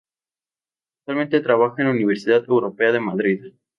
Actualmente 1.01 1.41
trabaja 1.41 1.75
en 1.83 1.89
la 1.89 1.93
Universidad 1.93 2.39
Europea 2.47 2.91
de 2.91 2.99
Madrid. 3.01 3.53